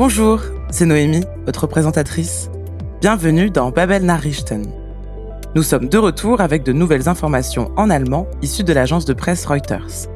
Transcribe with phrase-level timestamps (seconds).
[0.00, 0.40] Bonjour,
[0.70, 2.50] c'est Noémie, votre présentatrice.
[3.02, 4.64] Bienvenue dans Babel Nachrichten.
[5.54, 9.44] Nous sommes de retour avec de nouvelles informations en allemand issues de l'agence de presse
[9.44, 10.08] Reuters.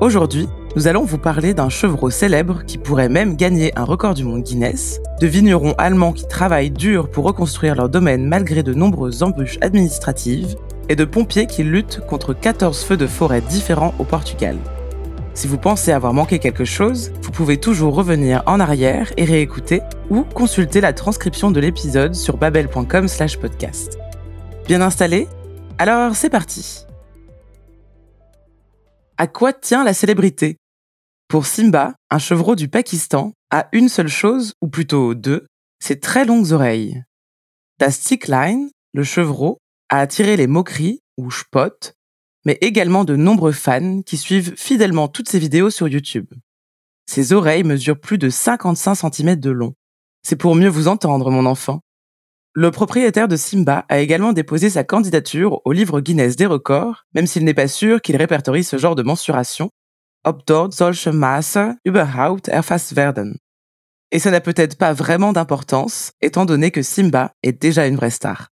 [0.00, 4.24] Aujourd'hui, nous allons vous parler d'un chevreau célèbre qui pourrait même gagner un record du
[4.24, 9.22] monde Guinness, de vignerons allemands qui travaillent dur pour reconstruire leur domaine malgré de nombreuses
[9.22, 10.56] embûches administratives,
[10.88, 14.56] et de pompiers qui luttent contre 14 feux de forêt différents au Portugal.
[15.34, 19.80] Si vous pensez avoir manqué quelque chose, vous pouvez toujours revenir en arrière et réécouter
[20.10, 23.98] ou consulter la transcription de l'épisode sur babel.com/podcast.
[24.66, 25.28] Bien installé?
[25.78, 26.84] Alors c'est parti.
[29.16, 30.58] À quoi tient la célébrité?
[31.28, 35.46] Pour Simba, un chevreau du Pakistan a une seule chose, ou plutôt deux,
[35.82, 37.02] ses très longues oreilles.
[37.78, 41.94] Das Stickline, le chevreau, a attiré les moqueries, ou spot,
[42.44, 46.26] mais également de nombreux fans qui suivent fidèlement toutes ses vidéos sur YouTube.
[47.06, 49.74] Ses oreilles mesurent plus de 55 cm de long.
[50.22, 51.80] C'est pour mieux vous entendre, mon enfant.
[52.54, 57.26] Le propriétaire de Simba a également déposé sa candidature au livre Guinness des records, même
[57.26, 59.70] s'il n'est pas sûr qu'il répertorie ce genre de mensuration.
[64.12, 68.10] Et ça n'a peut-être pas vraiment d'importance, étant donné que Simba est déjà une vraie
[68.10, 68.48] star.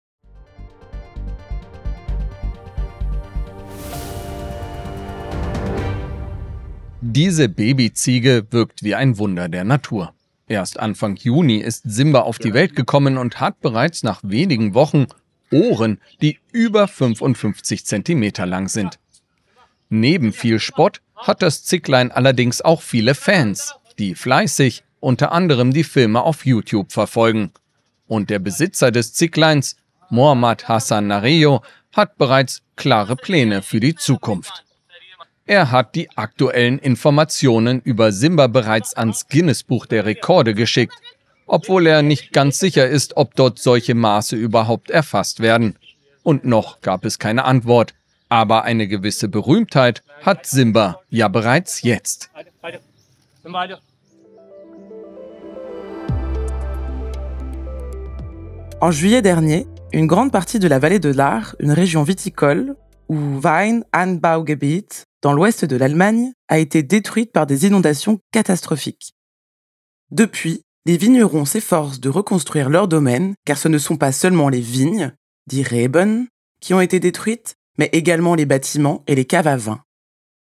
[7.07, 10.15] Diese Babyziege wirkt wie ein Wunder der Natur.
[10.47, 15.05] Erst Anfang Juni ist Simba auf die Welt gekommen und hat bereits nach wenigen Wochen
[15.51, 18.97] Ohren, die über 55 Zentimeter lang sind.
[19.87, 25.83] Neben viel Spott hat das Zicklein allerdings auch viele Fans, die fleißig unter anderem die
[25.83, 27.51] Filme auf YouTube verfolgen.
[28.07, 29.75] Und der Besitzer des Zickleins,
[30.09, 31.61] Mohammad Hassan Nareyo,
[31.93, 34.64] hat bereits klare Pläne für die Zukunft.
[35.47, 40.95] Er hat die aktuellen Informationen über Simba bereits ans Guinness-Buch der Rekorde geschickt,
[41.45, 45.75] obwohl er nicht ganz sicher ist, ob dort solche Maße überhaupt erfasst werden.
[46.23, 47.93] Und noch gab es keine Antwort.
[48.27, 52.31] Aber eine gewisse Berühmtheit hat Simba ja bereits jetzt.
[58.81, 62.75] En juillet dernier, une grande partie de la vallée de l'Ar, une région viticole,
[63.07, 69.15] ou Weinanbaugebiet, dans l'ouest de l'Allemagne, a été détruite par des inondations catastrophiques.
[70.11, 74.61] Depuis, les vignerons s'efforcent de reconstruire leur domaine, car ce ne sont pas seulement les
[74.61, 75.13] vignes,
[75.47, 76.27] dit Reben,
[76.61, 79.81] qui ont été détruites, mais également les bâtiments et les caves à vin.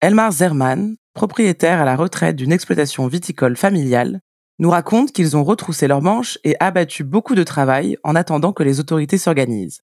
[0.02, 4.19] Elmar Zerman, propriétaire à la retraite d'une exploitation viticole familiale,
[4.59, 8.62] nous raconte qu'ils ont retroussé leurs manches et abattu beaucoup de travail en attendant que
[8.62, 9.81] les autorités s'organisent.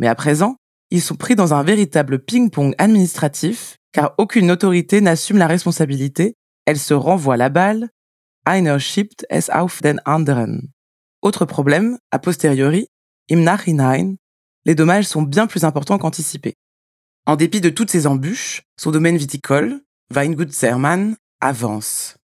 [0.00, 0.56] Mais à présent,
[0.90, 6.34] ils sont pris dans un véritable ping-pong administratif, car aucune autorité n'assume la responsabilité,
[6.66, 7.88] elle se renvoie la balle.
[8.44, 10.70] Einer schiebt es auf den anderen.
[11.20, 12.88] Autre problème, a posteriori,
[13.28, 14.16] im Nachhinein,
[14.64, 16.54] les dommages sont bien plus importants qu'anticipés.
[17.26, 19.82] En dépit de toutes ces embûches, son domaine viticole,
[20.14, 22.16] Weingut Zermann, avance.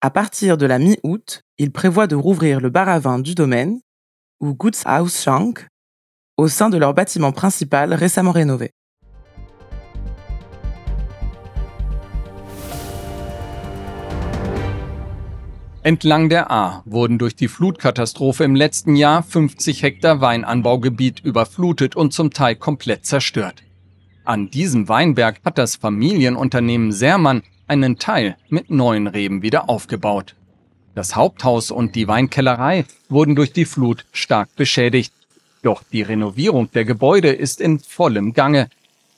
[0.00, 3.80] À partir de la mi-août, il prévoit de rouvrir le bar à vin du domaine,
[4.40, 5.68] ou Gutsausschank,
[6.42, 8.70] au sein de leur bâtiment principal récemment rénové.
[15.84, 22.12] Entlang der A wurden durch die Flutkatastrophe im letzten Jahr 50 Hektar Weinanbaugebiet überflutet und
[22.12, 23.62] zum Teil komplett zerstört.
[24.24, 30.34] An diesem Weinberg hat das Familienunternehmen Sermann einen Teil mit neuen Reben wieder aufgebaut.
[30.96, 35.12] Das Haupthaus und die Weinkellerei wurden durch die Flut stark beschädigt.
[35.62, 38.68] Doch die Renovierung der Gebäude ist in vollem Gange.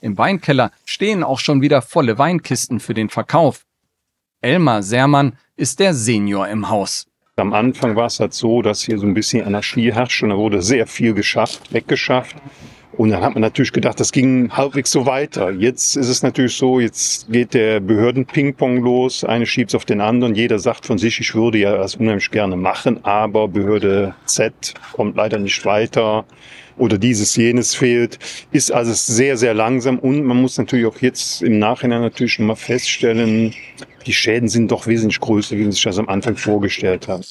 [0.03, 3.65] Im Weinkeller stehen auch schon wieder volle Weinkisten für den Verkauf.
[4.43, 7.07] Elmar Sermann ist der Senior im Haus.
[7.37, 10.37] Am Anfang war es halt so, dass hier so ein bisschen Anarchie herrscht und da
[10.37, 12.37] wurde sehr viel geschafft, weggeschafft.
[12.97, 15.51] Und dann hat man natürlich gedacht, das ging halbwegs so weiter.
[15.51, 19.25] Jetzt ist es natürlich so, jetzt geht der Behörden-Ping-Pong los.
[19.25, 20.35] Eine schiebt es auf den anderen.
[20.35, 25.17] Jeder sagt von sich, ich würde ja das unheimlich gerne machen, aber Behörde Z kommt
[25.17, 26.25] leider nicht weiter
[26.77, 28.19] oder dieses, jenes fehlt.
[28.53, 32.57] Ist also sehr, sehr langsam und man muss natürlich auch jetzt im Nachhinein natürlich mal
[32.57, 33.55] feststellen,
[34.07, 37.27] die Schäden sind doch wesentlich größer, wie man sich das am Anfang vorgestellt hat.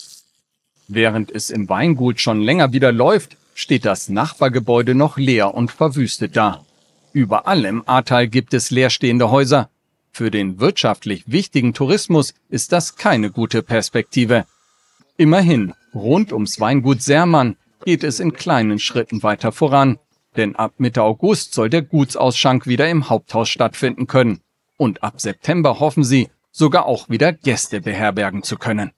[0.87, 6.35] Während es im Weingut schon länger wieder läuft, steht das Nachbargebäude noch leer und verwüstet
[6.35, 6.65] da.
[7.13, 9.69] Überall im Ahrtal gibt es leerstehende Häuser.
[10.11, 14.45] Für den wirtschaftlich wichtigen Tourismus ist das keine gute Perspektive.
[15.17, 17.55] Immerhin, rund ums Weingut Sermann
[17.85, 19.99] geht es in kleinen Schritten weiter voran,
[20.35, 24.39] denn ab Mitte August soll der Gutsausschank wieder im Haupthaus stattfinden können.
[24.77, 28.91] Und ab September hoffen sie, sogar auch wieder Gäste beherbergen zu können.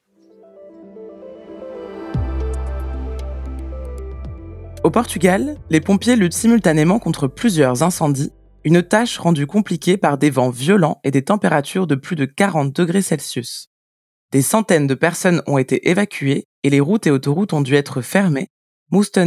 [4.86, 8.32] Au Portugal, les pompiers luttent simultanément contre plusieurs incendies,
[8.64, 12.72] une tâche rendue compliquée par des vents violents et des températures de plus de 40
[12.72, 13.72] degrés Celsius.
[14.32, 18.04] Des centaines de personnes ont été évacuées et les routes et autoroutes ont dû être
[18.04, 18.50] fermées,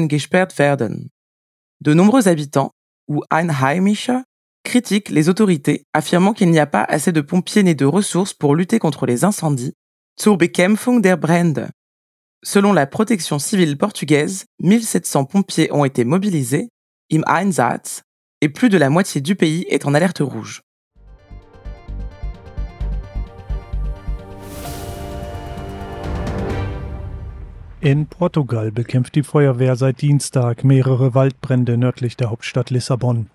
[0.09, 1.09] gesperrt werden.
[1.81, 2.71] De nombreux habitants,
[3.09, 4.13] ou Einheimische,
[4.63, 8.55] critiquent les autorités, affirmant qu'il n'y a pas assez de pompiers ni de ressources pour
[8.55, 9.75] lutter contre les incendies,
[10.17, 11.71] zur Bekämpfung der Brände.
[12.45, 16.69] Selon la protection civile portugaise, 1700 pompiers ont été mobilisés,
[17.11, 18.03] im Einsatz,
[18.41, 20.63] et plus de la moitié du pays est en alerte rouge.
[27.81, 33.31] In Portugal bekämpft die Feuerwehr seit Dienstag mehrere Waldbrände nördlich der Hauptstadt Lissabon.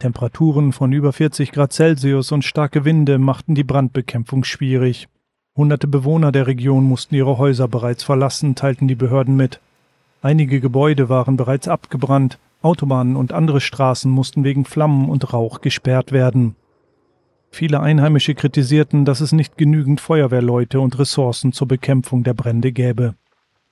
[0.00, 5.08] Temperaturen von über 40 Grad Celsius und starke Winde machten die Brandbekämpfung schwierig.
[5.58, 9.58] Hunderte Bewohner der Region mussten ihre Häuser bereits verlassen, teilten die Behörden mit.
[10.22, 16.12] Einige Gebäude waren bereits abgebrannt, Autobahnen und andere Straßen mussten wegen Flammen und Rauch gesperrt
[16.12, 16.54] werden.
[17.50, 23.16] Viele Einheimische kritisierten, dass es nicht genügend Feuerwehrleute und Ressourcen zur Bekämpfung der Brände gäbe.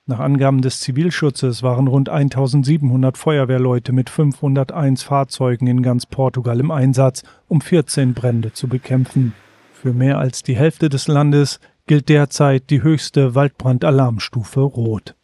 [0.07, 6.71] Nach Angaben des Zivilschutzes waren rund 1700 Feuerwehrleute mit 501 Fahrzeugen in ganz Portugal im
[6.71, 9.31] Einsatz, um 14 Brände zu bekämpfen.
[9.73, 15.15] Für mehr als die Hälfte des Landes gilt derzeit die höchste Waldbrandalarmstufe Rot.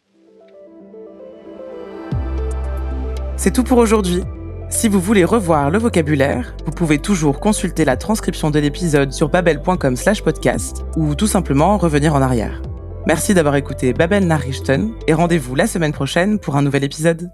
[3.36, 4.22] C'est tout pour aujourd'hui.
[4.70, 9.28] Si vous voulez revoir le vocabulaire, vous pouvez toujours consulter la transcription de l'épisode sur
[9.28, 12.62] babel.com/podcast ou tout simplement revenir en arrière.
[13.06, 17.30] Merci d'avoir écouté Babel Nachrichten et rendez-vous la semaine prochaine pour un nouvel épisode.